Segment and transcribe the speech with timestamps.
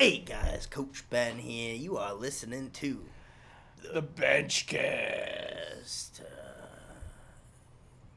[0.00, 1.74] Hey guys, Coach Ben here.
[1.74, 3.04] You are listening to
[3.82, 4.72] The Benchcast.
[6.22, 6.94] uh,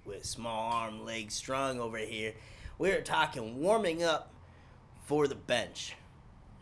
[0.05, 2.35] with small arm, legs strong over here.
[2.77, 4.31] We're talking warming up
[5.03, 5.97] for the bench,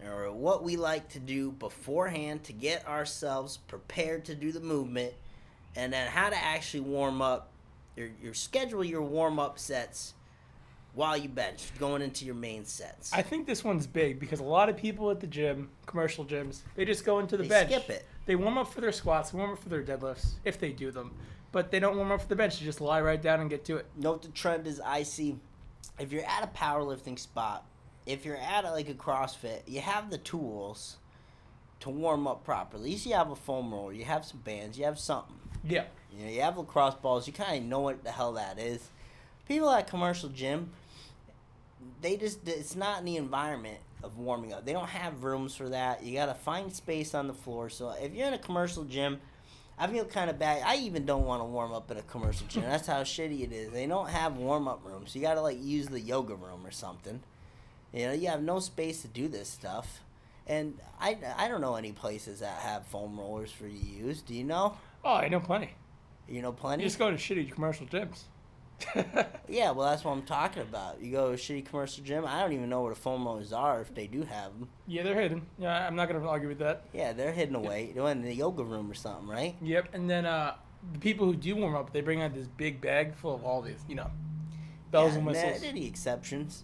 [0.04, 5.14] or what we like to do beforehand to get ourselves prepared to do the movement,
[5.76, 7.52] and then how to actually warm up.
[7.96, 10.16] Your, your schedule your warm up sets
[10.94, 13.14] while you bench, going into your main sets.
[13.14, 16.62] I think this one's big because a lot of people at the gym, commercial gyms,
[16.76, 17.72] they just go into the They bench.
[17.72, 18.06] skip it.
[18.26, 21.14] They warm up for their squats, warm up for their deadlifts, if they do them.
[21.52, 22.60] But they don't warm up for the bench.
[22.60, 23.86] They just lie right down and get to it.
[23.98, 25.38] Note the trend is I see
[26.00, 27.66] if you're at a powerlifting spot,
[28.06, 30.98] if you're at a, like a CrossFit, you have the tools
[31.82, 32.84] to warm up properly.
[32.84, 35.36] At least you have a foam roller, you have some bands, you have something.
[35.64, 35.86] Yeah.
[36.18, 38.90] You know, you have lacrosse balls, you kind of know what the hell that is.
[39.48, 40.70] People at commercial gym,
[42.02, 44.66] they just it's not in the environment of warming up.
[44.66, 46.04] They don't have rooms for that.
[46.04, 47.70] You got to find space on the floor.
[47.70, 49.20] So if you're in a commercial gym,
[49.78, 50.64] I feel kind of bad.
[50.66, 52.64] I even don't want to warm up in a commercial gym.
[52.64, 53.72] That's how shitty it is.
[53.72, 55.16] They don't have warm up rooms.
[55.16, 57.22] You got to like use the yoga room or something.
[57.94, 60.02] You know, you have no space to do this stuff.
[60.48, 64.22] And I, I don't know any places that have foam rollers for you to use.
[64.22, 64.78] Do you know?
[65.04, 65.72] Oh, I know plenty.
[66.28, 66.84] You know plenty?
[66.84, 66.90] You plenty.
[66.90, 68.24] just go to shitty commercial gyms.
[69.52, 71.02] Yeah, well, that's what I'm talking about.
[71.02, 72.26] You go to a shitty commercial gym.
[72.26, 74.70] I don't even know what the foam rollers are if they do have them.
[74.88, 75.46] yeah, they're hidden.
[75.60, 76.86] Yeah, I'm not gonna argue with that.
[76.94, 77.92] Yeah, they're hidden away.
[77.94, 79.56] They're in the yoga room or something, right?
[79.62, 79.90] Yep.
[79.94, 80.56] And then uh,
[80.94, 83.62] the people who do warm up, they bring out this big bag full of all
[83.62, 84.10] these, you know,
[84.90, 85.62] bells yeah, and whistles.
[85.62, 86.64] They're the exceptions,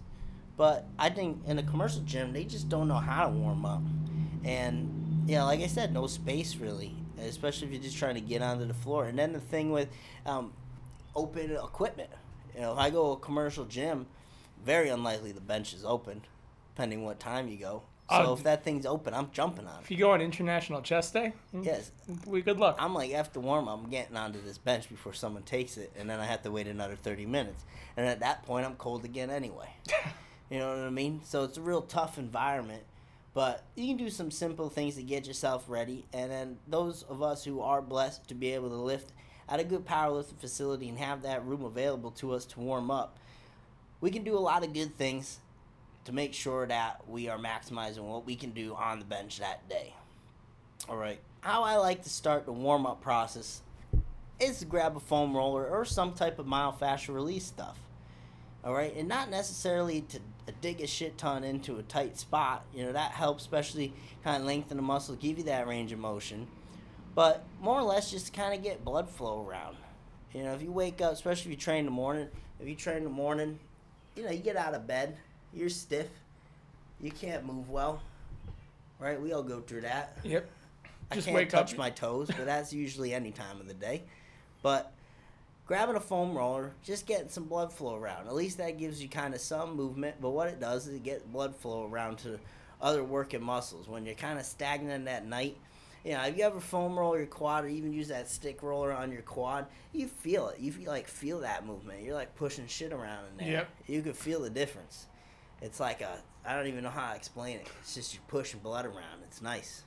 [0.56, 3.81] but I think in a commercial gym they just don't know how to warm up,
[4.46, 8.42] and yeah, like I said, no space really, especially if you're just trying to get
[8.42, 9.06] onto the floor.
[9.06, 9.90] And then the thing with
[10.26, 10.54] um,
[11.18, 12.10] open equipment,
[12.56, 14.06] you know, if I go to a commercial gym,
[14.64, 16.22] very unlikely the bench is open,
[16.74, 17.82] depending what time you go.
[18.09, 19.82] So Uh, if that thing's open, I'm jumping on it.
[19.82, 21.92] If you go on International Chest Day, Yes,
[22.26, 22.78] we good luck.
[22.80, 26.09] I'm like after warm up, I'm getting onto this bench before someone takes it, and
[26.09, 27.66] then I have to wait another 30 minutes.
[27.97, 29.70] And at that point, I'm cold again anyway.
[30.50, 31.20] You know what I mean?
[31.25, 32.84] So it's a real tough environment,
[33.34, 36.06] but you can do some simple things to get yourself ready.
[36.14, 39.12] And then those of us who are blessed to be able to lift
[39.50, 43.18] at a good powerlifting facility and have that room available to us to warm up,
[44.02, 45.40] we can do a lot of good things
[46.06, 49.68] to make sure that we are maximizing what we can do on the bench that
[49.68, 49.94] day.
[50.88, 51.19] All right.
[51.41, 53.62] How I like to start the warm up process
[54.40, 57.78] is to grab a foam roller or some type of myofascial release stuff.
[58.64, 60.19] All right, and not necessarily to
[60.62, 62.66] dig a shit ton into a tight spot.
[62.74, 63.94] You know that helps, especially
[64.24, 66.47] kind of lengthen the muscle, give you that range of motion.
[67.17, 69.75] But more or less, just kind of get blood flow around.
[70.35, 72.28] You know, if you wake up, especially if you train in the morning,
[72.59, 73.57] if you train in the morning,
[74.16, 75.17] you know you get out of bed,
[75.51, 76.05] you're stiff,
[77.01, 78.03] you can't move well.
[79.00, 79.19] Right?
[79.19, 80.16] We all go through that.
[80.23, 80.47] Yep.
[81.09, 81.79] I can't wake touch up.
[81.79, 84.03] my toes, but that's usually any time of the day.
[84.61, 84.94] But
[85.66, 88.28] grabbing a foam roller, just getting some blood flow around.
[88.28, 90.17] At least that gives you kind of some movement.
[90.22, 92.39] But what it does is it gets blood flow around to
[92.79, 93.88] other working muscles.
[93.88, 95.57] When you're kind of stagnant at night,
[96.07, 98.94] you know, if you ever foam roll your quad or even use that stick roller
[98.94, 100.57] on your quad, you feel it.
[100.57, 102.01] You feel, like feel that movement.
[102.01, 103.51] You're like pushing shit around in there.
[103.51, 103.69] Yep.
[103.88, 105.07] You can feel the difference.
[105.62, 107.67] It's like a I don't even know how to explain it.
[107.81, 109.23] It's just you're pushing blood around.
[109.23, 109.84] It's nice.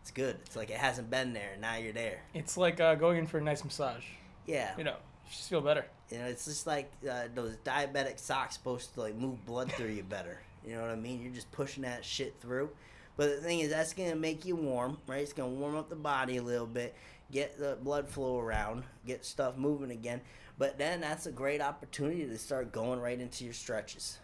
[0.00, 0.38] It's good.
[0.46, 2.22] It's like it hasn't been there, and now you're there.
[2.32, 4.04] It's like uh, going in for a nice massage.
[4.46, 4.72] Yeah.
[4.78, 4.96] You know,
[5.26, 5.84] you just feel better.
[6.10, 9.90] You know, it's just like uh, those diabetic socks supposed to like move blood through
[9.90, 10.40] you better.
[10.66, 11.20] You know what I mean?
[11.20, 12.70] You're just pushing that shit through.
[13.18, 15.20] But the thing is, that's gonna make you warm, right?
[15.20, 16.94] It's gonna warm up the body a little bit,
[17.32, 20.20] get the blood flow around, get stuff moving again.
[20.56, 24.18] But then that's a great opportunity to start going right into your stretches.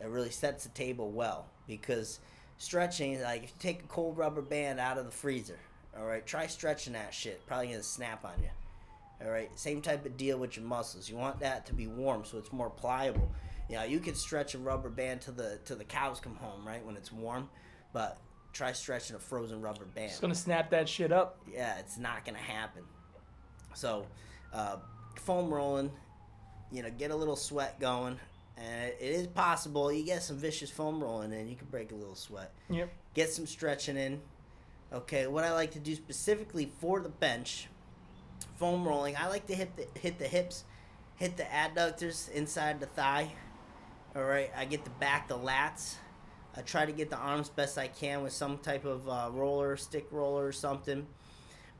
[0.00, 2.20] It really sets the table well because
[2.58, 5.58] stretching, like if you take a cold rubber band out of the freezer,
[5.98, 7.44] all right, try stretching that shit.
[7.48, 8.50] Probably gonna snap on you.
[9.26, 11.10] All right, same type of deal with your muscles.
[11.10, 13.32] You want that to be warm so it's more pliable.
[13.68, 16.64] You know, you can stretch a rubber band to the to the cows come home,
[16.64, 17.48] right, when it's warm,
[17.92, 18.18] but
[18.52, 20.10] try stretching a frozen rubber band.
[20.10, 21.38] It's gonna snap that shit up.
[21.50, 22.82] Yeah, it's not gonna happen.
[23.74, 24.06] So,
[24.52, 24.76] uh,
[25.16, 25.90] foam rolling,
[26.70, 28.18] you know, get a little sweat going,
[28.58, 31.94] and it is possible you get some vicious foam rolling in, you can break a
[31.94, 32.90] little sweat Yep.
[33.14, 34.20] get some stretching in.
[34.92, 37.68] Okay, what I like to do specifically for the bench,
[38.56, 40.64] foam rolling, I like to hit the hit the hips,
[41.16, 43.32] hit the adductors inside the thigh.
[44.14, 45.94] All right, I get the back, the lats.
[46.56, 49.76] I try to get the arms best I can with some type of uh, roller,
[49.76, 51.06] stick roller, or something.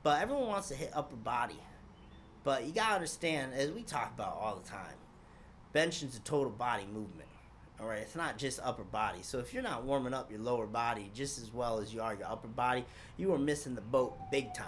[0.03, 1.61] But everyone wants to hit upper body.
[2.45, 4.97] But you gotta understand, as we talk about all the time,
[5.75, 7.29] benching's a total body movement.
[7.81, 9.19] All right, it's not just upper body.
[9.23, 12.15] So if you're not warming up your lower body just as well as you are
[12.15, 12.85] your upper body,
[13.17, 14.67] you are missing the boat big time,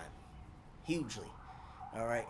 [0.85, 1.29] hugely.
[1.95, 2.27] All right.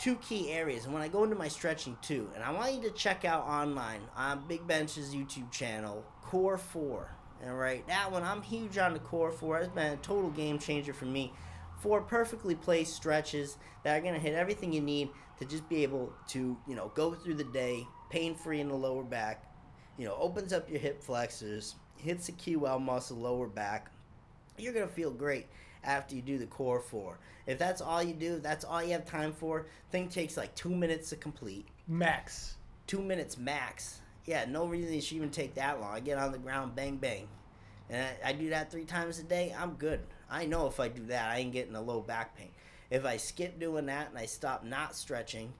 [0.00, 2.80] Two key areas, and when I go into my stretching too, and I want you
[2.88, 7.14] to check out online on Big Benches YouTube channel, Core Four.
[7.46, 9.58] All right, that one I'm huge on the Core Four.
[9.58, 11.34] It's been a total game changer for me.
[11.82, 16.14] Four perfectly placed stretches that are gonna hit everything you need to just be able
[16.28, 19.44] to, you know, go through the day pain free in the lower back.
[19.98, 23.92] You know, opens up your hip flexors, hits the QL muscle lower back.
[24.56, 25.46] You're gonna feel great
[25.84, 27.18] after you do the core four.
[27.46, 29.66] If that's all you do, that's all you have time for.
[29.90, 31.66] Thing takes like two minutes to complete.
[31.88, 32.56] Max.
[32.86, 34.00] Two minutes max.
[34.26, 35.94] Yeah, no reason it should even take that long.
[35.94, 37.26] I get on the ground, bang bang,
[37.88, 39.54] and I, I do that three times a day.
[39.58, 40.00] I'm good.
[40.30, 42.50] I know if I do that, I ain't getting a low back pain.
[42.90, 45.52] If I skip doing that and I stop not stretching,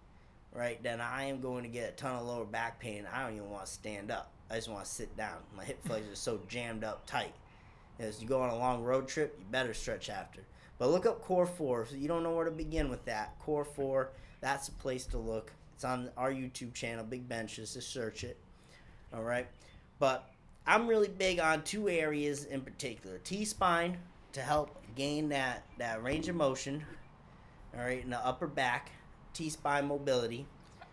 [0.52, 3.06] right, then I am going to get a ton of lower back pain.
[3.12, 4.32] I don't even want to stand up.
[4.50, 5.38] I just want to sit down.
[5.56, 7.32] My hip flexors are so jammed up tight.
[8.00, 10.40] As you go on a long road trip, you better stretch after.
[10.78, 11.82] But look up Core 4.
[11.82, 14.10] If you don't know where to begin with that, Core 4,
[14.40, 15.52] that's a place to look.
[15.74, 17.74] It's on our YouTube channel, Big Benches.
[17.74, 18.38] Just search it.
[19.14, 19.46] All right.
[19.98, 20.30] But
[20.66, 23.98] I'm really big on two areas in particular T spine
[24.32, 26.84] to help gain that, that range of motion,
[27.76, 28.90] all right, in the upper back,
[29.34, 30.46] T spine mobility.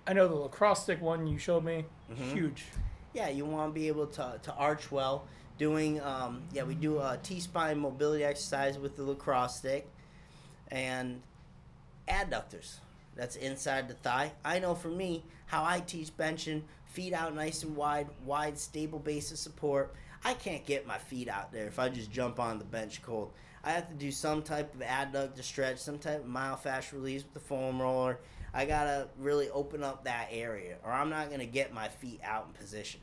[0.06, 1.86] I know the lacrosse stick one you showed me.
[2.12, 2.34] Mhm.
[2.34, 2.66] Huge.
[3.14, 5.26] yeah, you want to be able to, to arch well.
[5.58, 9.88] Doing, um, yeah, we do a T spine mobility exercise with the lacrosse stick
[10.70, 11.22] and
[12.08, 12.76] adductors.
[13.16, 14.34] That's inside the thigh.
[14.46, 19.00] I know for me, how I teach benching, feet out nice and wide, wide, stable
[19.00, 19.96] base of support.
[20.24, 23.32] I can't get my feet out there if I just jump on the bench cold.
[23.64, 27.34] I have to do some type of adductor stretch, some type of myofascial release with
[27.34, 28.20] the foam roller.
[28.54, 32.46] I gotta really open up that area, or I'm not gonna get my feet out
[32.48, 33.02] in position.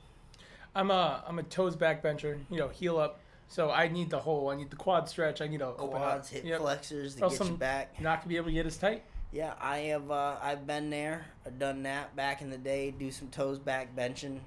[0.75, 2.39] I'm a I'm a toes back bencher.
[2.51, 3.21] You know, heel up.
[3.49, 4.49] So I need the whole.
[4.51, 5.41] I need the quad stretch.
[5.41, 6.35] I need to open quads, up.
[6.35, 6.61] hip Yep.
[6.61, 8.01] flexors to Or get you back.
[8.01, 9.03] Not gonna be able to get as tight.
[9.33, 10.11] Yeah, I have.
[10.11, 11.27] Uh, I've been there.
[11.45, 12.91] I've done that back in the day.
[12.93, 14.39] Do some toes back benching.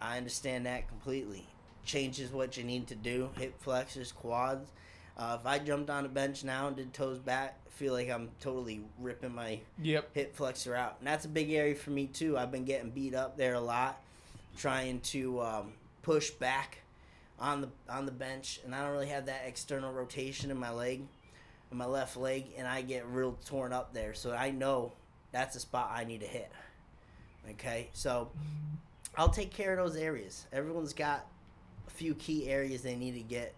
[0.00, 1.46] I understand that completely.
[1.84, 3.30] Changes what you need to do.
[3.38, 4.70] Hip flexors, quads.
[5.16, 8.10] Uh, if I jumped on a bench now and did toes back, I feel like
[8.10, 10.10] I'm totally ripping my Yep.
[10.14, 12.36] hip flexor out, and that's a big area for me too.
[12.36, 14.02] I've been getting beat up there a lot,
[14.56, 15.72] trying to um,
[16.02, 16.78] push back
[17.38, 20.70] on the on the bench, and I don't really have that external rotation in my
[20.70, 21.02] leg,
[21.70, 24.14] in my left leg, and I get real torn up there.
[24.14, 24.92] So I know
[25.32, 26.50] that's a spot I need to hit.
[27.52, 28.30] Okay, so
[29.16, 30.46] I'll take care of those areas.
[30.52, 31.26] Everyone's got
[31.86, 33.54] a few key areas they need to get,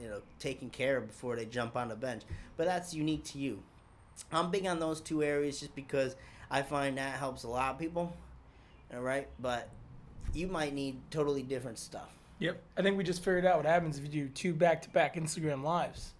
[0.00, 2.22] you know, taken care of before they jump on the bench,
[2.56, 3.62] but that's unique to you.
[4.32, 6.16] I'm big on those two areas just because
[6.50, 8.12] I find that helps a lot of people.
[8.92, 9.68] All right, but
[10.34, 12.08] you might need totally different stuff.
[12.38, 12.60] Yep.
[12.76, 15.16] I think we just figured out what happens if you do two back to back
[15.16, 16.12] Instagram lives.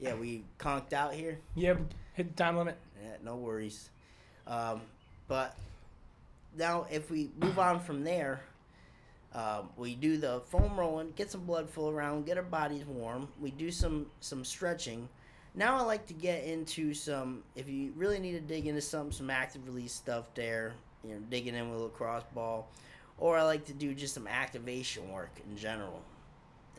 [0.00, 1.38] Yeah, we conked out here.
[1.54, 1.80] Yep.
[2.14, 2.76] Hit the time limit.
[3.02, 3.90] Yeah, no worries.
[4.46, 4.80] Um,
[5.28, 5.56] but
[6.56, 8.42] now, if we move on from there,
[9.34, 13.28] um, we do the foam rolling, get some blood flow around, get our bodies warm.
[13.40, 15.08] We do some some stretching.
[15.56, 17.42] Now I like to get into some.
[17.56, 21.20] If you really need to dig into some some active release stuff there, you know,
[21.30, 22.68] digging in with a lacrosse ball,
[23.18, 26.02] or I like to do just some activation work in general.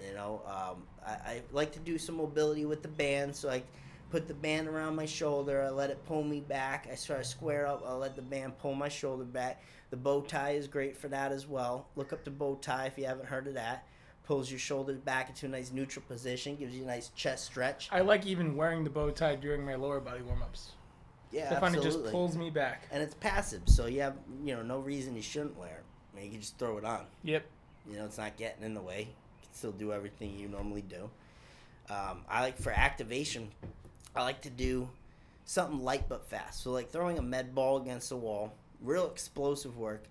[0.08, 3.64] You know, um, I, I like to do some mobility with the band, so I
[4.10, 5.64] put the band around my shoulder.
[5.64, 6.88] I let it pull me back.
[6.92, 7.84] I try to square up.
[7.88, 9.64] I let the band pull my shoulder back.
[9.92, 11.88] The bow tie is great for that as well.
[11.96, 13.88] Look up the bow tie if you haven't heard of that.
[14.24, 16.56] Pulls your shoulders back into a nice neutral position.
[16.56, 17.88] Gives you a nice chest stretch.
[17.92, 20.72] I like even wearing the bow tie during my lower body warm ups.
[21.32, 22.88] Yeah, I find it just pulls me back.
[22.92, 25.85] and it's passive, so you have you know no reason you shouldn't wear it.
[26.16, 27.02] I mean, you can just throw it on.
[27.24, 27.46] Yep.
[27.90, 29.00] You know, it's not getting in the way.
[29.00, 31.10] You can still do everything you normally do.
[31.90, 33.50] Um, I like for activation.
[34.16, 34.90] I like to do
[35.46, 36.64] something light but fast.
[36.64, 40.06] So like throwing a med ball against the wall, real explosive work.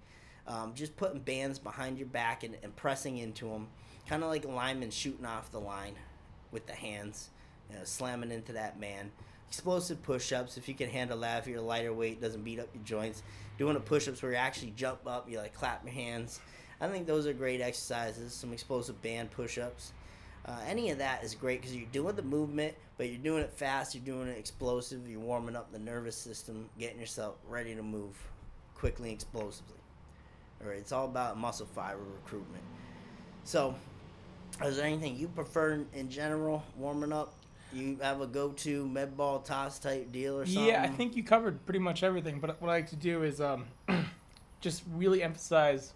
[0.46, 3.68] Um, just putting bands behind your back and, and pressing into them,
[4.06, 5.94] kind of like a lineman shooting off the line
[6.50, 7.30] with the hands,
[7.70, 9.10] you know, slamming into that man.
[9.54, 11.38] Explosive push-ups if you can handle that.
[11.38, 13.22] If you're lighter weight, doesn't beat up your joints.
[13.56, 16.40] Doing a push-ups where you actually jump up, you like clap your hands.
[16.80, 18.34] I think those are great exercises.
[18.34, 19.92] Some explosive band push-ups.
[20.44, 23.52] Uh, any of that is great because you're doing the movement, but you're doing it
[23.52, 23.94] fast.
[23.94, 25.08] You're doing it explosive.
[25.08, 28.16] You're warming up the nervous system, getting yourself ready to move
[28.74, 29.78] quickly and explosively.
[30.60, 32.64] All right, it's all about muscle fiber recruitment.
[33.44, 33.76] So,
[34.64, 37.34] is there anything you prefer in general warming up?
[37.74, 40.64] You have a go-to med ball toss type deal or something?
[40.66, 42.38] Yeah, I think you covered pretty much everything.
[42.40, 43.66] But what I like to do is um,
[44.60, 45.92] just really emphasize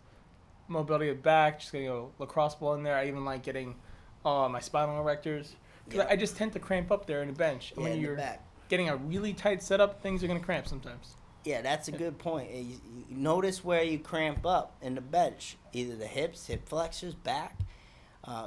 [0.66, 2.96] mobility of back, just getting a lacrosse ball in there.
[2.96, 3.76] I even like getting
[4.24, 5.50] uh, my spinal erectors.
[5.88, 6.06] 'Cause Yeah.
[6.10, 7.72] I just tend to cramp up there in the bench.
[7.72, 8.44] And Yeah, when you're back.
[8.68, 11.14] getting a really tight setup, things are going to cramp sometimes.
[11.44, 12.50] Yeah, that's a good point.
[12.50, 17.14] You, you notice where you cramp up in the bench, either the hips, hip flexors,
[17.14, 17.58] back,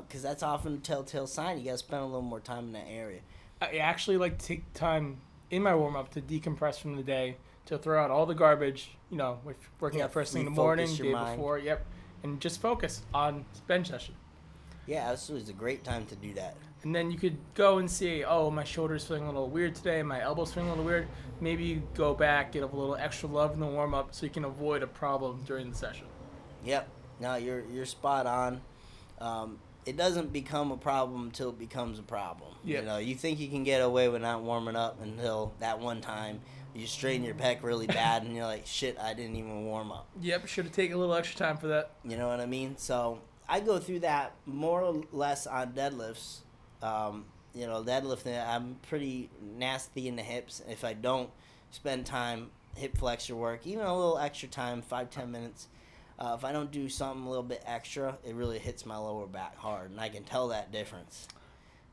[0.01, 1.57] because that's often a telltale sign.
[1.57, 3.21] You got to spend a little more time in that area.
[3.61, 5.17] I actually like to take time
[5.49, 8.91] in my warm up to decompress from the day, to throw out all the garbage,
[9.09, 11.37] you know, with working Yeah, out first thing in the morning, day mind.
[11.37, 11.85] before, yep,
[12.23, 14.15] and just focus on bench session.
[14.87, 16.55] Yeah, this was a great time to do that.
[16.83, 20.01] And then you could go and see, oh, my shoulder's feeling a little weird today,
[20.01, 21.07] my elbow's feeling a little weird.
[21.39, 24.31] Maybe you go back, get a little extra love in the warm up so you
[24.31, 26.07] can avoid a problem during the session.
[26.65, 26.87] Yep.
[27.19, 28.61] No, you're you're spot on.
[29.19, 32.53] Um, it doesn't become a problem until it becomes a problem.
[32.63, 32.79] Yep.
[32.79, 36.01] You know, you think you can get away with not warming up until that one
[36.01, 36.41] time
[36.73, 40.07] you strain your pec really bad and you're like, shit, I didn't even warm up.
[40.21, 41.91] Yep, should have taken a little extra time for that.
[42.03, 42.77] You know what I mean?
[42.77, 43.19] So
[43.49, 46.39] I go through that more or less on deadlifts.
[46.81, 50.61] Um, you know, deadlifting, I'm pretty nasty in the hips.
[50.69, 51.29] If I don't
[51.71, 55.67] spend time hip flexor work, even a little extra time, five ten minutes.
[56.21, 59.25] Uh, if I don't do something a little bit extra, it really hits my lower
[59.25, 61.27] back hard, and I can tell that difference.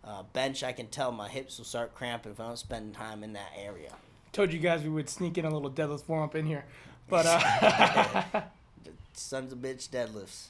[0.05, 3.25] Uh, bench, I can tell my hips will start cramping if I don't spend time
[3.25, 3.91] in that area.
[4.33, 6.67] Told you guys we would sneak in a little deadlift warm up in here.
[7.09, 8.43] But uh
[9.15, 10.49] Sons of bitch deadlifts.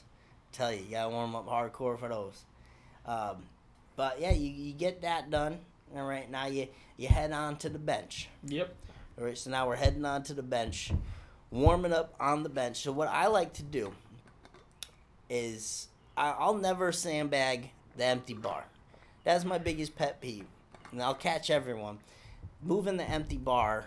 [0.51, 2.43] Tell you, you gotta warm up hardcore for those.
[3.05, 3.43] Um,
[3.95, 5.57] but yeah, you, you get that done.
[5.95, 6.67] All right, now you
[6.97, 8.27] you head on to the bench.
[8.43, 8.75] Yep.
[9.17, 10.91] All right, so now we're heading on to the bench,
[11.51, 12.77] warming up on the bench.
[12.81, 13.93] So what I like to do
[15.29, 15.87] is
[16.17, 18.65] I'll never sandbag the empty bar.
[19.23, 20.45] That's my biggest pet peeve,
[20.91, 21.99] and I'll catch everyone
[22.61, 23.85] moving the empty bar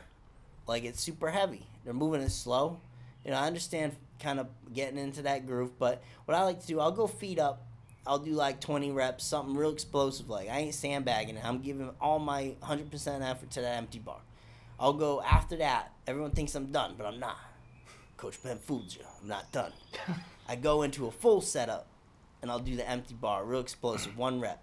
[0.66, 1.66] like it's super heavy.
[1.84, 2.80] They're moving it slow.
[3.24, 6.66] You know, I understand kind of getting into that groove, but what I like to
[6.66, 7.66] do, I'll go feet up.
[8.06, 10.28] I'll do like 20 reps, something real explosive.
[10.28, 11.44] Like I ain't sandbagging it.
[11.44, 14.18] I'm giving all my 100% effort to that empty bar.
[14.78, 15.92] I'll go after that.
[16.06, 17.38] Everyone thinks I'm done, but I'm not.
[18.22, 19.00] Coach Ben fooled you.
[19.20, 19.72] I'm not done.
[20.48, 21.88] I go into a full setup,
[22.40, 24.62] and I'll do the empty bar, real explosive, one rep.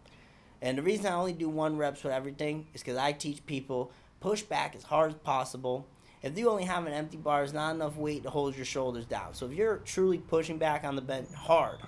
[0.61, 3.91] And the reason I only do one reps with everything is because I teach people
[4.21, 5.85] push back as hard as possible.
[6.23, 9.03] If you only have an empty bar, it's not enough weight to hold your shoulders
[9.03, 9.33] down.
[9.33, 11.79] So if you're truly pushing back on the bench hard,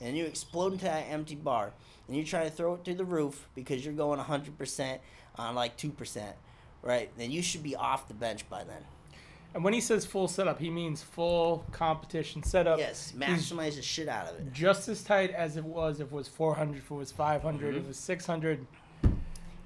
[0.00, 1.72] and you explode into that empty bar,
[2.06, 4.98] and you're trying to throw it through the roof because you're going 100%
[5.38, 6.32] on like 2%,
[6.82, 7.10] right?
[7.18, 8.84] Then you should be off the bench by then.
[9.54, 12.78] And when he says full setup, he means full competition setup.
[12.78, 14.52] Yes, He's maximize the shit out of it.
[14.52, 17.74] just as tight as it was if it was 400, if it was 500, if
[17.74, 17.88] it mm-hmm.
[17.88, 18.66] was 600.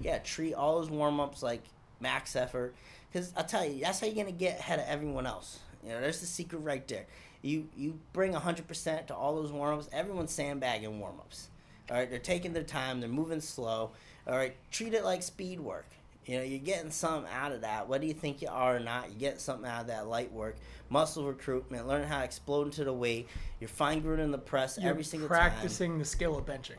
[0.01, 1.63] Yeah, treat all those warm ups like
[2.01, 2.75] max effort.
[3.11, 5.59] Because I'll tell you, that's how you're gonna get ahead of everyone else.
[5.83, 7.07] You know, there's the secret right there.
[7.43, 9.89] You you bring hundred percent to all those warm ups.
[9.93, 11.49] Everyone's sandbagging warm ups.
[11.91, 13.01] All right, they're taking their time.
[13.01, 13.91] They're moving slow.
[14.27, 15.87] All right, treat it like speed work.
[16.27, 17.89] You know, you're getting something out of that.
[17.89, 20.57] Whether you think you are or not, you're getting something out of that light work.
[20.89, 23.29] Muscle recruitment, learning how to explode into the weight.
[23.59, 25.39] You're fine grooving the press You're every single time.
[25.39, 26.77] practicing the skill of benching.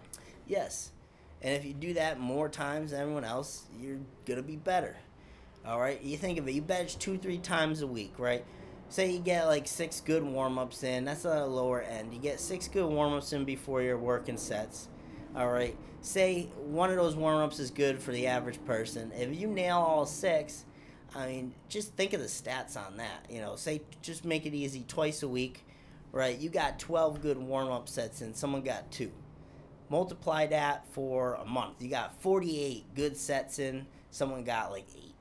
[0.48, 0.91] Yes.
[1.41, 4.95] And if you do that more times than everyone else, you're gonna be better.
[5.65, 6.01] All right.
[6.01, 6.53] You think of it.
[6.53, 8.45] You bench two, three times a week, right?
[8.89, 11.05] Say you get like six good warm ups in.
[11.05, 12.13] That's a lower end.
[12.13, 14.88] You get six good warm ups in before your working sets.
[15.35, 15.75] All right.
[16.01, 19.11] Say one of those warm ups is good for the average person.
[19.15, 20.65] If you nail all six,
[21.15, 23.25] I mean, just think of the stats on that.
[23.29, 25.65] You know, say just make it easy twice a week,
[26.11, 26.38] right?
[26.38, 29.11] You got 12 good warm up sets and someone got two
[29.91, 31.81] multiply that for a month.
[31.81, 35.13] You got 48 good sets in, someone got like eight.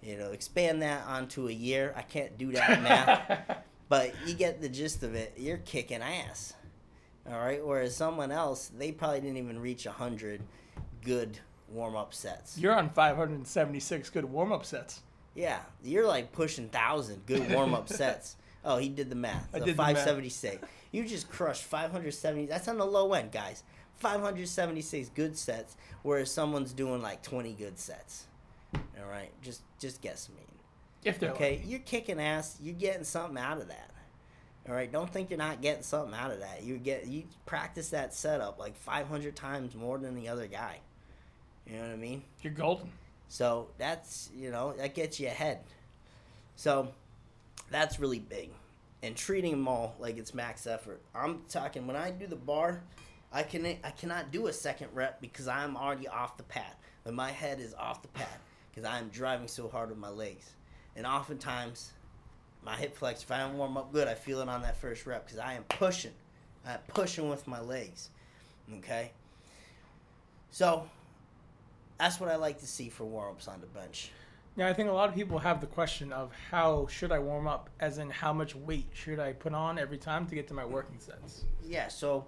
[0.00, 1.92] You know, expand that onto a year.
[1.96, 5.34] I can't do that math, but you get the gist of it.
[5.36, 6.54] You're kicking ass.
[7.30, 7.64] All right.
[7.64, 10.40] Whereas someone else, they probably didn't even reach 100
[11.02, 12.58] good warm up sets.
[12.58, 15.02] You're on 576 good warm up sets.
[15.34, 15.60] Yeah.
[15.82, 18.36] You're like pushing 1,000 good warm up sets.
[18.64, 19.48] Oh, he did the math.
[19.54, 19.96] I The did the math.
[19.96, 20.66] 576.
[20.90, 22.46] You just crushed 570.
[22.46, 23.62] That's on the low end, guys.
[23.98, 28.26] 576 good sets, whereas someone's doing like 20 good sets.
[28.74, 30.42] All right, just just guess me.
[31.04, 32.58] If they're Okay, you're kicking ass.
[32.62, 33.90] You're getting something out of that.
[34.68, 36.62] All right, don't think you're not getting something out of that.
[36.62, 40.80] You get you practice that setup like 500 times more than the other guy.
[41.66, 42.22] You know what I mean?
[42.42, 42.90] you're golden.
[43.28, 45.60] So that's you know that gets you ahead.
[46.56, 46.88] So
[47.70, 48.50] that's really big,
[49.02, 51.00] and treating them all like it's max effort.
[51.14, 52.82] I'm talking when I do the bar,
[53.32, 56.72] I can I cannot do a second rep because I'm already off the pad.
[57.04, 58.38] But my head is off the pad
[58.70, 60.50] because I'm driving so hard with my legs,
[60.94, 61.92] and oftentimes
[62.64, 63.22] my hip flex.
[63.22, 65.54] If I don't warm up good, I feel it on that first rep because I
[65.54, 66.12] am pushing
[66.66, 68.10] I'm pushing with my legs.
[68.78, 69.12] Okay.
[70.50, 70.88] So
[71.98, 74.10] that's what I like to see for warm ups on the bench.
[74.56, 77.46] Yeah, I think a lot of people have the question of how should I warm
[77.46, 80.54] up, as in how much weight should I put on every time to get to
[80.54, 81.44] my working sets.
[81.64, 82.26] Yeah, so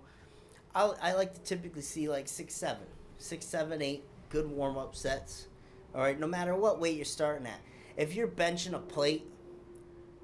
[0.75, 2.85] I I like to typically see like six, seven,
[3.19, 5.49] six, seven, eight good warm up sets.
[5.95, 7.61] All right, no matter what weight you're starting at.
[7.97, 9.27] If you're benching a plate,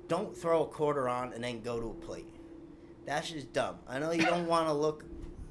[0.09, 2.27] don't throw a quarter on and then go to a plate.
[3.05, 3.79] That's just dumb.
[3.89, 5.05] I know you don't want to look,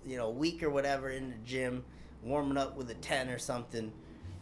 [0.06, 1.84] you know, weak or whatever in the gym,
[2.24, 3.92] warming up with a 10 or something.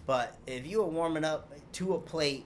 [0.05, 2.45] But if you are warming up to a plate,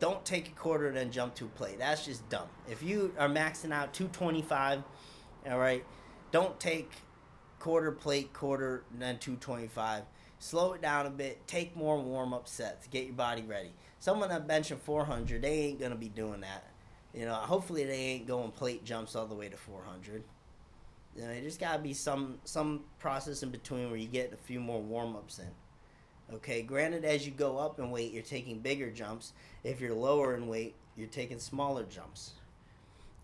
[0.00, 1.78] don't take a quarter and then jump to a plate.
[1.78, 2.48] That's just dumb.
[2.68, 4.82] If you are maxing out 225,
[5.50, 5.84] all right,
[6.30, 6.90] don't take
[7.58, 10.04] quarter plate, quarter, and then 225.
[10.38, 11.46] Slow it down a bit.
[11.46, 12.86] Take more warm up sets.
[12.86, 13.72] Get your body ready.
[14.00, 16.64] Someone that benching 400, they ain't gonna be doing that.
[17.12, 20.22] You know, hopefully they ain't going plate jumps all the way to 400.
[21.16, 24.36] You know, it just gotta be some some process in between where you get a
[24.36, 26.34] few more warm ups in.
[26.34, 29.32] Okay, granted, as you go up in weight, you're taking bigger jumps.
[29.64, 32.32] If you're lower in weight, you're taking smaller jumps.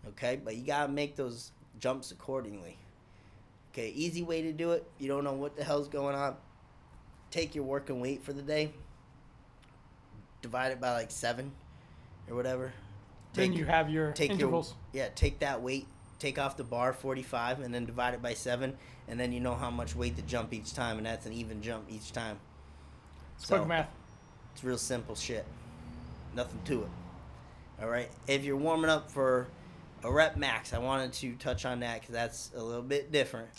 [0.07, 2.77] Okay, but you gotta make those jumps accordingly.
[3.71, 4.85] Okay, easy way to do it.
[4.99, 6.35] You don't know what the hell's going on.
[7.29, 8.73] Take your working weight for the day.
[10.45, 11.51] Divide it by like seven,
[12.29, 12.71] or whatever.
[13.33, 14.75] then Take you have your take intervals.
[14.93, 15.09] your yeah.
[15.15, 15.87] Take that weight.
[16.19, 19.39] Take off the bar forty five, and then divide it by seven, and then you
[19.39, 22.37] know how much weight to jump each time, and that's an even jump each time.
[23.35, 23.89] it's so- quick math.
[24.53, 25.47] It's real simple shit.
[26.35, 26.89] Nothing to it.
[27.81, 28.11] All right.
[28.27, 29.47] If you're warming up for
[30.03, 33.49] a rep max, I wanted to touch on that because that's a little bit different.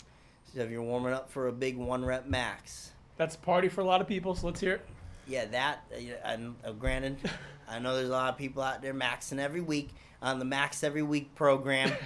[0.53, 3.81] So if you're warming up for a big one rep max, That's a party for
[3.81, 4.33] a lot of people.
[4.35, 4.85] So let's hear it.
[5.27, 5.83] Yeah, that.
[6.25, 7.17] Uh, uh, granted,
[7.69, 9.89] I know there's a lot of people out there maxing every week
[10.21, 11.91] on the max every week program.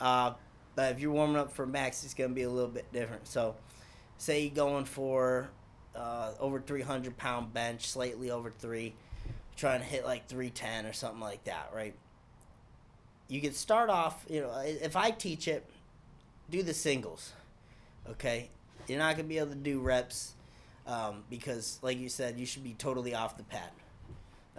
[0.00, 0.32] Uh,
[0.76, 3.28] but if you're warming up for max, it's going to be a little bit different.
[3.28, 3.54] So,
[4.16, 5.50] say you're going for
[5.94, 8.94] uh, over 300 pound bench, slightly over three,
[9.58, 11.94] trying to hit like 310 or something like that, right?
[13.28, 15.66] You can start off, you know, if I teach it,
[16.48, 17.34] do the singles,
[18.08, 18.48] okay?
[18.88, 20.32] You're not going to be able to do reps
[20.90, 23.70] um, because, like you said, you should be totally off the pad,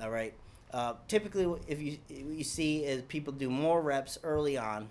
[0.02, 0.34] all right?
[0.74, 4.88] Uh, typically, if you you see is people do more reps early on,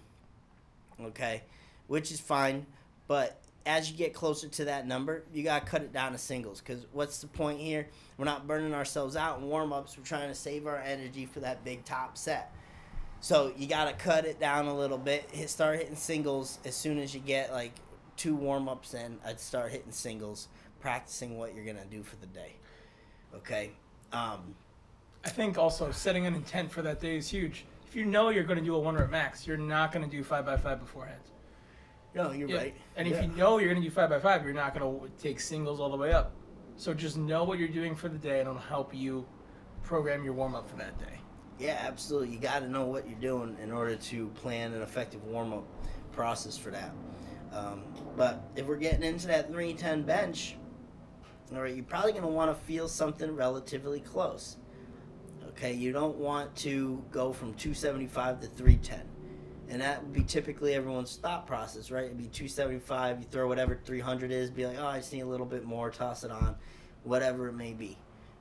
[1.03, 1.43] okay,
[1.87, 2.67] which is fine.
[3.09, 6.61] But as you get closer to that number, you gotta cut it down to singles.
[6.61, 7.89] Because what's the point here?
[8.19, 9.97] We're not burning ourselves out in warm ups.
[9.97, 12.55] We're trying to save our energy for that big top set.
[13.21, 15.31] So you gotta cut it down a little bit.
[15.33, 17.73] Hit, start hitting singles as soon as you get like
[18.19, 19.19] two warm ups in.
[19.25, 20.49] I'd start hitting singles,
[20.81, 22.55] practicing what you're gonna do for the day.
[23.35, 23.71] Okay.
[24.13, 24.55] Um,
[25.25, 27.65] I think also setting an intent for that day is huge.
[27.87, 30.11] If you know you're going to do a one rep max, you're not going to
[30.11, 31.21] do five by five beforehand.
[32.15, 32.57] no, you're Yeah.
[32.57, 32.75] right.
[32.97, 33.23] And if Yeah.
[33.23, 35.79] you know you're going to do five by five, you're not going to take singles
[35.79, 36.33] all the way up.
[36.77, 39.27] So just know what you're doing for the day, and it'll help you
[39.85, 41.21] program your warm up for that day.
[41.59, 42.31] Yeah, absolutely.
[42.35, 45.65] You got to know what you're doing in order to plan an effective warm up
[46.11, 46.91] process for that.
[47.53, 47.85] Um,
[48.17, 50.57] but if we're getting into that 310 bench,
[51.53, 54.57] all right, you're probably going to want to feel something relatively close.
[55.49, 59.03] Okay, you don't want to go from 275 to 310.
[59.69, 62.05] And that would be typically everyone's thought process, right?
[62.05, 65.27] It'd be 275, you throw whatever 300 is, be like, oh, I just need a
[65.27, 66.57] little bit more, toss it on,
[67.05, 67.97] whatever it may be.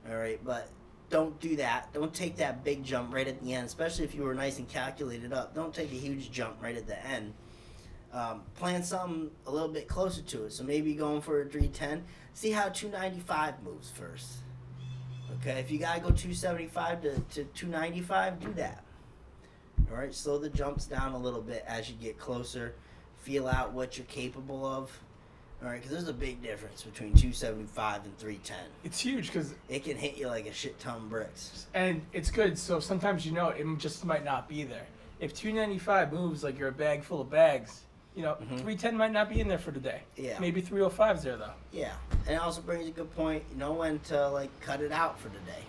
[0.08, 0.68] All right, but
[1.08, 1.92] don't do that.
[1.92, 4.68] Don't take that big jump right at the end, especially if you were nice and
[4.68, 5.54] calculated up.
[5.54, 7.34] Don't take a huge jump right at the end.
[8.12, 10.52] Um, plan something a little bit closer to it.
[10.52, 12.02] So maybe going for a 310.
[12.34, 14.38] See how 295 moves first.
[15.40, 18.82] Okay, if you gotta go 275 to, to 295, do that.
[19.90, 22.74] All right, slow the jumps down a little bit as you get closer.
[23.22, 24.90] Feel out what you're capable of.
[25.62, 28.56] All right, because there's a big difference between 275 and 310.
[28.82, 31.66] It's huge because, It can hit you like a shit ton of bricks.
[31.74, 32.58] and it's good.
[32.58, 34.86] So sometimes you know it just might not be there.
[35.20, 37.82] If 295 moves like you're a bag full of bags,
[38.20, 38.58] you know, Mhm.
[38.60, 40.02] 310 might not be in there for today.
[40.14, 40.38] Yeah.
[40.38, 41.54] Maybe 305's there though.
[41.72, 41.94] Yeah,
[42.26, 43.42] and it also brings a good point.
[43.50, 45.40] You know when to like cut it out for today.
[45.46, 45.64] day.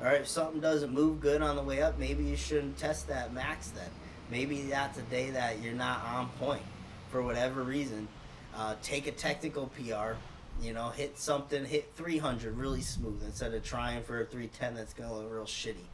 [0.00, 3.08] All right, if something doesn't move good on the way up, maybe you shouldn't test
[3.08, 3.90] that max then.
[4.30, 6.62] Maybe that's a day that you're not on point
[7.10, 8.06] for whatever reason.
[8.54, 10.14] Uh, take a technical PR.
[10.60, 14.94] You know, hit something, hit 300 really smooth instead of trying for a 310 that's
[14.94, 15.86] going to look real shitty,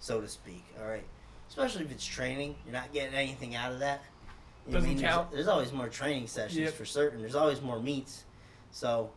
[0.00, 0.64] so to speak.
[0.80, 1.04] All right,
[1.48, 4.02] especially if it's training, you're not getting anything out of that.
[4.66, 4.96] You what I mean?
[4.96, 5.32] There's- count.
[5.32, 6.74] There's, always more training sessions Yep.
[6.74, 7.20] for certain.
[7.20, 8.24] There's always more meets.
[8.70, 9.10] So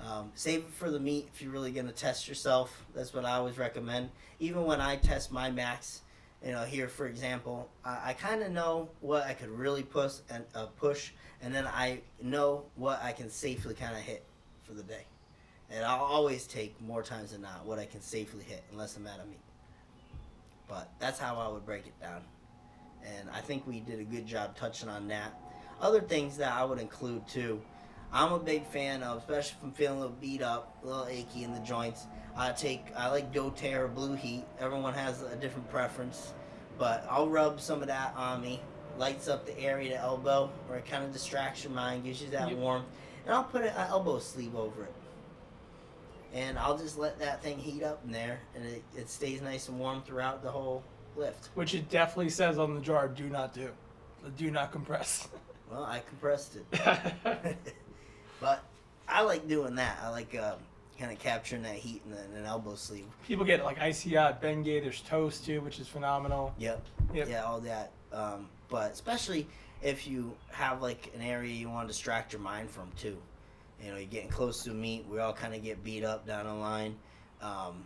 [0.00, 2.84] um, save it for the meet if you're really going to test yourself.
[2.94, 4.10] That's what I always recommend.
[4.40, 6.02] Even when I test my max,
[6.42, 10.14] You know, here for example, I, I kind of know what I could really push
[10.30, 14.24] and uh, push, and then I know what I can safely kind of hit
[14.64, 15.04] for the day.
[15.70, 19.06] And I'll always take more times than not what I can safely hit, unless I'm
[19.06, 19.38] out of meat.
[20.66, 22.22] But that's how I would break it down.
[23.04, 25.32] And I think we did a good job touching on that.
[25.80, 27.60] Other things that I would include too.
[28.12, 31.06] I'm a big fan of, especially if I'm feeling a little beat up, a little
[31.06, 32.06] achy in the joints.
[32.36, 34.44] I take, I like doTERRA Blue Heat.
[34.58, 36.32] Everyone has a different preference,
[36.78, 38.60] but I'll rub some of that on me.
[38.98, 42.28] Lights up the area, the elbow, where it kind of distracts your mind, gives you
[42.30, 42.58] that Yep.
[42.58, 42.86] warmth,
[43.24, 44.94] and I'll put an elbow sleeve over it.
[46.32, 49.68] And I'll just let that thing heat up in there, and it, it stays nice
[49.68, 50.82] and warm throughout the whole
[51.16, 51.50] lift.
[51.54, 53.70] Which it definitely says on the jar, do not do.
[54.36, 55.28] Do not compress.
[55.70, 56.66] Well, I compressed it.
[58.40, 58.64] but
[59.08, 59.98] I like doing that.
[60.02, 60.58] I like um,
[60.98, 63.06] kind of capturing that heat in, the, in an elbow sleeve.
[63.26, 64.82] People get like Icy Hot Bengay.
[64.82, 66.54] There's toast too, which is phenomenal.
[66.58, 66.84] Yep.
[67.14, 67.28] Yep.
[67.28, 67.92] Yeah, all that.
[68.12, 69.46] Um, but especially
[69.82, 73.16] if you have like an area you want to distract your mind from too.
[73.82, 75.06] You know, you're getting close to meat.
[75.08, 76.96] We all kind of get beat up down the line.
[77.40, 77.84] Um,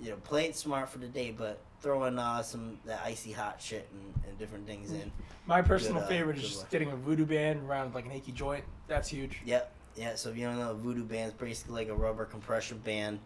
[0.00, 3.60] you know, play it smart for the day, but throwing uh, some that icy hot
[3.60, 5.10] shit and, and different things in.
[5.46, 6.66] My personal Good, uh, favorite is just one.
[6.70, 8.64] getting a voodoo band around like an achy joint.
[8.88, 9.40] That's huge.
[9.44, 9.72] Yep.
[9.96, 10.14] Yeah.
[10.16, 13.20] So if you don't know, a voodoo band's basically like a rubber compression band,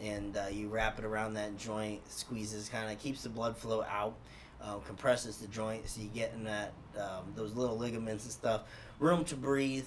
[0.00, 3.82] and uh, you wrap it around that joint, squeezes, kind of keeps the blood flow
[3.82, 4.14] out,
[4.62, 8.62] uh, compresses the joint, so you get in that um, those little ligaments and stuff,
[8.98, 9.86] room to breathe,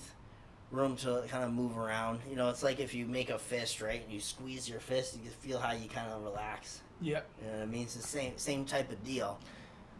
[0.73, 2.19] room to kind of move around.
[2.29, 4.01] You know, it's like if you make a fist, right?
[4.03, 6.81] And you squeeze your fist, you can feel how you kind of relax.
[6.99, 7.25] Yep.
[7.39, 7.83] You know what I mean?
[7.83, 9.39] It's the same same type of deal.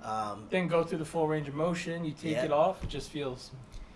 [0.04, 2.04] Um, Then go through the full range of motion.
[2.04, 2.46] You take Yeah.
[2.46, 2.84] it off.
[2.84, 3.52] It just feels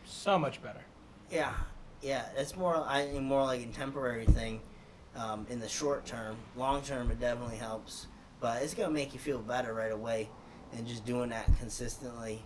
[0.06, 0.82] so much better.
[1.30, 1.54] Yeah,
[2.02, 2.26] yeah.
[2.38, 4.62] It's more I mean, more like a temporary thing
[5.16, 6.38] um, in the short term.
[6.56, 8.08] Long term, it definitely helps,
[8.40, 10.30] but it's gonna make you feel better right away,
[10.74, 12.44] and just doing that consistently.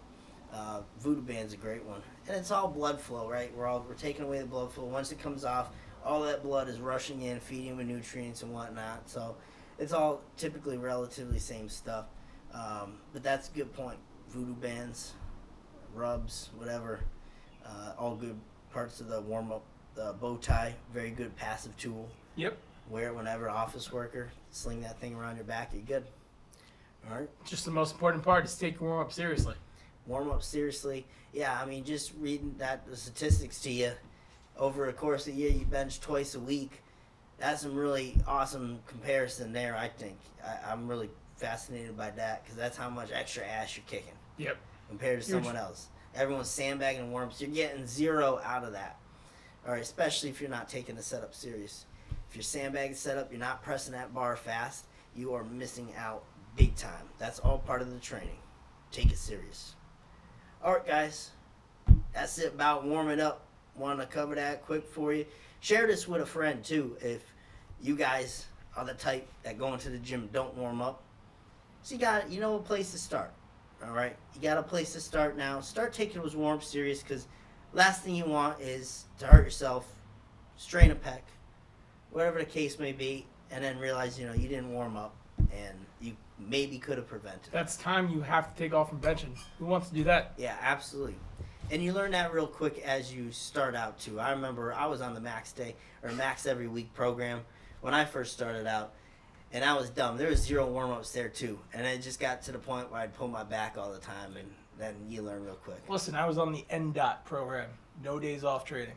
[0.53, 3.55] Uh, Voodoo Band's is a great one, and it's all blood flow, right?
[3.55, 4.85] We're all we're taking away the blood flow.
[4.85, 5.69] Once it comes off,
[6.03, 9.09] all that blood is rushing in, feeding with nutrients and whatnot.
[9.09, 9.37] So
[9.79, 12.05] it's all typically relatively same stuff.
[12.53, 13.97] Um, but that's a good point.
[14.29, 15.13] Voodoo bands,
[15.93, 17.01] rubs, whatever,
[17.65, 18.37] uh, all good
[18.73, 19.63] parts of the warm up.
[19.93, 22.07] The bow tie, very good passive tool.
[22.37, 22.57] Yep.
[22.89, 24.31] Wear it whenever office worker.
[24.49, 25.71] Sling that thing around your back.
[25.73, 26.05] You're good.
[27.09, 27.29] All right.
[27.45, 29.55] Just the most important part is take your warm up seriously.
[30.07, 31.05] Warm up seriously.
[31.33, 33.91] Yeah, I mean, just reading that the statistics to you
[34.57, 36.81] over a course of a year, you bench twice a week.
[37.39, 39.75] That's some really awesome comparison there.
[39.75, 43.83] I think I, I'm really fascinated by that because that's how much extra ass you're
[43.87, 44.57] kicking Yep.
[44.89, 45.35] compared to Huge.
[45.37, 45.87] someone else.
[46.13, 47.41] Everyone's sandbagging and warm-ups.
[47.41, 48.97] You're getting zero out of that.
[49.65, 51.85] All right, especially if you're not taking the setup serious.
[52.29, 54.85] If you're sandbagging setup, you're not pressing that bar fast.
[55.15, 56.23] You are missing out
[56.55, 57.05] big time.
[57.17, 58.37] That's all part of the training.
[58.91, 59.75] Take it serious.
[60.63, 61.31] All right, guys,
[62.13, 63.47] that's it about warming up.
[63.75, 65.25] Want to cover that quick for you.
[65.59, 66.95] Share this with a friend too.
[67.01, 67.23] If
[67.81, 68.45] you guys
[68.77, 71.01] are the type that go into the gym don't warm up,
[71.81, 73.31] so you got you know a place to start.
[73.83, 75.61] All right, you got a place to start now.
[75.61, 77.27] Start taking those warm serious because
[77.73, 79.87] last thing you want is to hurt yourself,
[80.57, 81.21] strain a pec,
[82.11, 85.15] whatever the case may be, and then realize you know you didn't warm up
[85.55, 87.47] and you maybe could have prevented.
[87.47, 87.51] it.
[87.51, 89.37] That's time you have to take off from benching.
[89.59, 90.33] Who wants to do that?
[90.37, 91.15] Yeah, absolutely.
[91.69, 94.19] And you learn that real quick as you start out too.
[94.19, 97.41] I remember I was on the max day or max every week program
[97.81, 98.93] when I first started out,
[99.53, 100.17] and I was dumb.
[100.17, 102.99] There was zero warm ups there too, and it just got to the point where
[103.01, 105.81] I'd pull my back all the time, and then you learn real quick.
[105.87, 107.69] Listen, I was on the NDOT program.
[108.03, 108.95] No days off trading.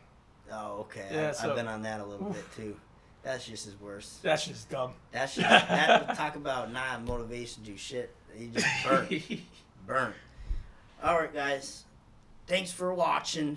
[0.51, 1.07] Oh, okay.
[1.13, 2.35] Yeah, I, so- I've been on that a little Oof.
[2.35, 2.77] bit too.
[3.25, 4.19] That's just as worse.
[4.23, 4.93] That's just dumb.
[5.11, 8.15] That's just that talk about not motivation to do shit.
[8.39, 9.09] You just burn.
[9.87, 10.15] burn.
[11.03, 11.85] All right, guys.
[12.47, 13.57] Thanks for watching,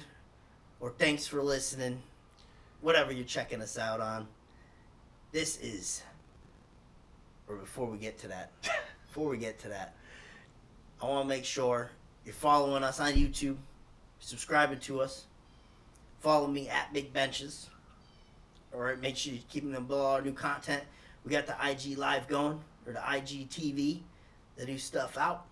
[0.80, 2.02] or thanks for listening,
[2.80, 4.28] whatever you're checking us out on.
[5.34, 6.02] This is,
[7.50, 8.52] or before we get to that,
[9.08, 9.96] before we get to that,
[11.02, 11.92] I want to make sure
[12.24, 13.58] you're following us on YouTube,
[14.20, 15.26] subscribing to us.
[16.22, 17.70] Follow me at Big Benches.
[18.74, 20.84] All right, make sure you're keeping them below our new content.
[21.24, 24.02] We got the IG Live going, or the IG TV,
[24.56, 25.46] the new stuff out.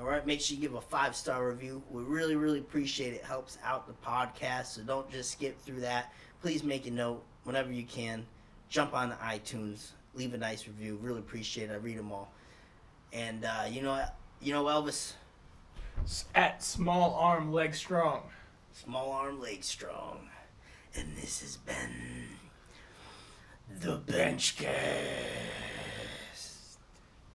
[0.00, 1.82] All right, make sure you give a five star review.
[1.90, 3.22] We really, really appreciate it.
[3.22, 6.12] Helps out the podcast, so don't just skip through that.
[6.42, 8.26] Please make a note whenever you can.
[8.68, 10.98] Jump on the iTunes, leave a nice review.
[11.00, 11.72] Really appreciate it.
[11.74, 12.32] I read them all.
[13.12, 14.04] And uh, you know,
[14.40, 15.12] you know Elvis,
[16.34, 18.22] At small arm, leg strong.
[18.72, 20.28] small arm, leg strong,
[20.96, 22.38] and this has been
[23.80, 25.83] the Bench Cast.